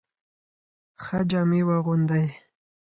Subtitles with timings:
[1.03, 2.27] ښه جامې واغوندئ.